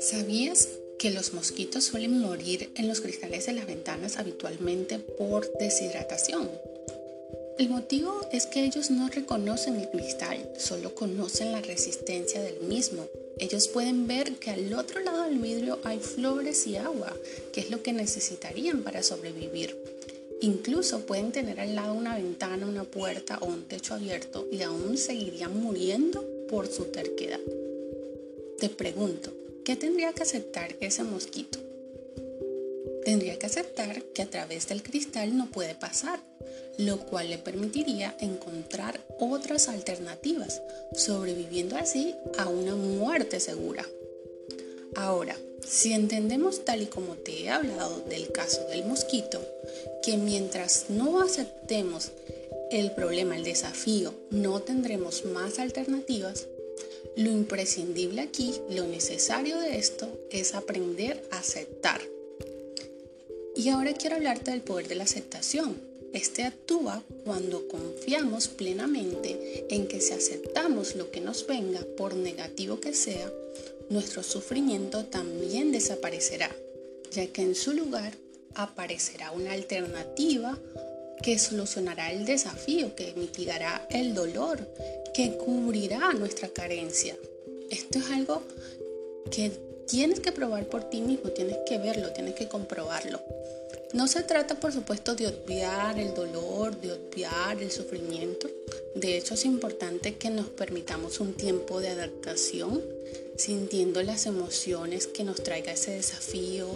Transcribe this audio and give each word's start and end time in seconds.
¿Sabías 0.00 0.68
que 0.98 1.10
los 1.10 1.34
mosquitos 1.34 1.84
suelen 1.84 2.18
morir 2.20 2.70
en 2.74 2.88
los 2.88 3.00
cristales 3.00 3.46
de 3.46 3.52
las 3.52 3.66
ventanas 3.66 4.18
habitualmente 4.18 4.98
por 4.98 5.52
deshidratación? 5.58 6.50
El 7.58 7.68
motivo 7.68 8.26
es 8.32 8.46
que 8.46 8.64
ellos 8.64 8.90
no 8.90 9.08
reconocen 9.08 9.76
el 9.76 9.90
cristal, 9.90 10.50
solo 10.58 10.94
conocen 10.94 11.52
la 11.52 11.60
resistencia 11.60 12.40
del 12.40 12.60
mismo. 12.60 13.06
Ellos 13.38 13.68
pueden 13.68 14.06
ver 14.06 14.36
que 14.36 14.50
al 14.50 14.72
otro 14.72 15.00
lado 15.00 15.24
del 15.24 15.38
vidrio 15.38 15.78
hay 15.84 15.98
flores 15.98 16.66
y 16.66 16.76
agua, 16.76 17.14
que 17.52 17.60
es 17.60 17.70
lo 17.70 17.82
que 17.82 17.92
necesitarían 17.92 18.82
para 18.82 19.02
sobrevivir. 19.02 19.89
Incluso 20.42 21.00
pueden 21.00 21.32
tener 21.32 21.60
al 21.60 21.74
lado 21.74 21.92
una 21.92 22.16
ventana, 22.16 22.66
una 22.66 22.84
puerta 22.84 23.38
o 23.40 23.46
un 23.46 23.64
techo 23.64 23.94
abierto 23.94 24.46
y 24.50 24.62
aún 24.62 24.96
seguirían 24.96 25.60
muriendo 25.60 26.24
por 26.48 26.66
su 26.66 26.84
terquedad. 26.84 27.40
Te 28.58 28.70
pregunto, 28.70 29.32
¿qué 29.64 29.76
tendría 29.76 30.12
que 30.12 30.22
aceptar 30.22 30.74
ese 30.80 31.02
mosquito? 31.02 31.58
Tendría 33.04 33.38
que 33.38 33.46
aceptar 33.46 34.02
que 34.14 34.22
a 34.22 34.30
través 34.30 34.68
del 34.68 34.82
cristal 34.82 35.36
no 35.36 35.50
puede 35.50 35.74
pasar, 35.74 36.20
lo 36.78 36.98
cual 37.00 37.28
le 37.28 37.38
permitiría 37.38 38.16
encontrar 38.20 39.00
otras 39.18 39.68
alternativas, 39.68 40.62
sobreviviendo 40.94 41.76
así 41.76 42.14
a 42.38 42.48
una 42.48 42.76
muerte 42.76 43.40
segura. 43.40 43.84
Ahora, 44.96 45.36
si 45.66 45.92
entendemos 45.92 46.64
tal 46.64 46.82
y 46.82 46.86
como 46.86 47.14
te 47.14 47.44
he 47.44 47.50
hablado 47.50 48.00
del 48.08 48.32
caso 48.32 48.64
del 48.66 48.84
mosquito, 48.84 49.40
que 50.02 50.16
mientras 50.16 50.86
no 50.88 51.20
aceptemos 51.20 52.10
el 52.70 52.92
problema, 52.92 53.36
el 53.36 53.44
desafío, 53.44 54.14
no 54.30 54.60
tendremos 54.62 55.24
más 55.24 55.58
alternativas, 55.58 56.46
lo 57.16 57.30
imprescindible 57.30 58.22
aquí, 58.22 58.54
lo 58.70 58.86
necesario 58.86 59.58
de 59.58 59.78
esto 59.78 60.08
es 60.30 60.54
aprender 60.54 61.22
a 61.30 61.38
aceptar. 61.38 62.00
Y 63.56 63.68
ahora 63.68 63.92
quiero 63.94 64.16
hablarte 64.16 64.52
del 64.52 64.62
poder 64.62 64.88
de 64.88 64.94
la 64.94 65.04
aceptación. 65.04 65.76
Este 66.12 66.44
actúa 66.44 67.02
cuando 67.24 67.68
confiamos 67.68 68.48
plenamente 68.48 69.66
en 69.70 69.86
que 69.86 70.00
si 70.00 70.12
aceptamos 70.12 70.96
lo 70.96 71.10
que 71.10 71.20
nos 71.20 71.46
venga, 71.46 71.80
por 71.96 72.14
negativo 72.14 72.80
que 72.80 72.94
sea, 72.94 73.30
nuestro 73.90 74.22
sufrimiento 74.22 75.04
también 75.04 75.72
desaparecerá, 75.72 76.50
ya 77.10 77.26
que 77.26 77.42
en 77.42 77.54
su 77.54 77.72
lugar 77.72 78.14
aparecerá 78.54 79.32
una 79.32 79.52
alternativa 79.52 80.58
que 81.22 81.38
solucionará 81.38 82.12
el 82.12 82.24
desafío, 82.24 82.94
que 82.94 83.12
mitigará 83.14 83.86
el 83.90 84.14
dolor, 84.14 84.66
que 85.12 85.36
cubrirá 85.36 86.12
nuestra 86.14 86.48
carencia. 86.48 87.16
Esto 87.68 87.98
es 87.98 88.10
algo 88.10 88.42
que 89.30 89.50
tienes 89.86 90.20
que 90.20 90.32
probar 90.32 90.66
por 90.66 90.88
ti 90.88 91.00
mismo, 91.00 91.30
tienes 91.30 91.58
que 91.66 91.78
verlo, 91.78 92.12
tienes 92.12 92.34
que 92.34 92.48
comprobarlo. 92.48 93.20
No 93.92 94.06
se 94.06 94.22
trata, 94.22 94.60
por 94.60 94.72
supuesto, 94.72 95.16
de 95.16 95.26
obviar 95.26 95.98
el 95.98 96.14
dolor, 96.14 96.80
de 96.80 96.92
obviar 96.92 97.60
el 97.60 97.72
sufrimiento. 97.72 98.48
De 98.94 99.16
hecho, 99.16 99.34
es 99.34 99.44
importante 99.44 100.16
que 100.16 100.30
nos 100.30 100.46
permitamos 100.46 101.18
un 101.18 101.34
tiempo 101.34 101.80
de 101.80 101.88
adaptación, 101.88 102.80
sintiendo 103.36 104.00
las 104.02 104.26
emociones 104.26 105.08
que 105.08 105.24
nos 105.24 105.42
traiga 105.42 105.72
ese 105.72 105.92
desafío 105.92 106.66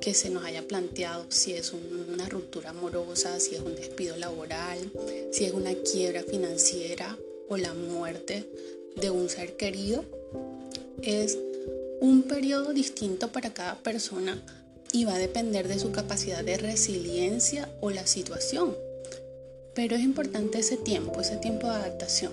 que 0.00 0.14
se 0.14 0.30
nos 0.30 0.44
haya 0.44 0.66
planteado, 0.66 1.26
si 1.28 1.52
es 1.52 1.72
una 1.72 2.28
ruptura 2.28 2.70
amorosa, 2.70 3.38
si 3.38 3.54
es 3.54 3.60
un 3.60 3.76
despido 3.76 4.16
laboral, 4.16 4.90
si 5.30 5.44
es 5.44 5.52
una 5.52 5.72
quiebra 5.74 6.24
financiera 6.24 7.16
o 7.48 7.56
la 7.56 7.72
muerte 7.72 8.44
de 8.96 9.10
un 9.10 9.28
ser 9.28 9.56
querido. 9.56 10.04
Es 11.02 11.38
un 12.00 12.24
periodo 12.24 12.72
distinto 12.72 13.28
para 13.28 13.54
cada 13.54 13.76
persona 13.76 14.42
y 14.94 15.04
va 15.04 15.16
a 15.16 15.18
depender 15.18 15.66
de 15.66 15.80
su 15.80 15.90
capacidad 15.90 16.44
de 16.44 16.56
resiliencia 16.56 17.68
o 17.80 17.90
la 17.90 18.06
situación. 18.06 18.76
Pero 19.74 19.96
es 19.96 20.02
importante 20.02 20.60
ese 20.60 20.76
tiempo, 20.76 21.20
ese 21.20 21.36
tiempo 21.36 21.66
de 21.66 21.74
adaptación. 21.74 22.32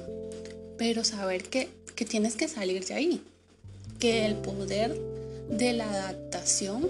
Pero 0.78 1.04
saber 1.04 1.44
que, 1.46 1.70
que 1.96 2.06
tienes 2.06 2.36
que 2.36 2.48
salir 2.48 2.86
de 2.86 2.94
ahí, 2.94 3.24
que 3.98 4.28
el 4.28 4.36
poder 4.36 4.96
de 5.50 5.74
la 5.74 5.90
adaptación 5.90 6.88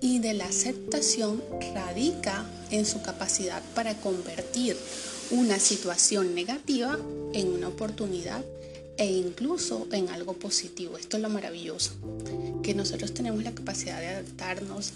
y 0.00 0.18
de 0.18 0.34
la 0.34 0.46
aceptación 0.46 1.40
radica 1.72 2.44
en 2.72 2.86
su 2.86 3.00
capacidad 3.02 3.62
para 3.76 3.94
convertir 3.94 4.76
una 5.30 5.60
situación 5.60 6.34
negativa 6.34 6.98
en 7.32 7.52
una 7.52 7.68
oportunidad 7.68 8.44
e 8.96 9.06
incluso 9.06 9.86
en 9.92 10.08
algo 10.08 10.34
positivo. 10.34 10.96
Esto 10.96 11.16
es 11.16 11.22
lo 11.22 11.28
maravilloso, 11.28 11.92
que 12.62 12.74
nosotros 12.74 13.12
tenemos 13.14 13.42
la 13.42 13.54
capacidad 13.54 14.00
de 14.00 14.08
adaptarnos, 14.08 14.92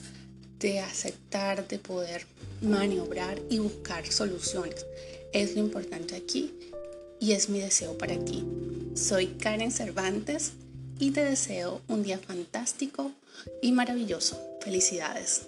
de 0.59 0.81
aceptar, 0.81 1.67
de 1.69 1.79
poder 1.79 2.27
maniobrar 2.61 3.41
y 3.49 3.59
buscar 3.59 4.07
soluciones. 4.11 4.87
Es 5.33 5.55
lo 5.55 5.61
importante 5.61 6.17
aquí 6.17 6.53
y 7.19 7.33
es 7.33 7.49
mi 7.49 7.61
deseo 7.61 7.97
para 7.97 8.19
ti. 8.19 8.45
Soy 8.95 9.29
Karen 9.39 9.71
Cervantes 9.71 10.53
y 10.99 11.13
te 11.13 11.25
deseo 11.25 11.81
un 11.89 12.03
día 12.03 12.19
fantástico 12.19 13.13
y 13.63 13.73
maravilloso. 13.73 14.39
Felicidades. 14.61 15.43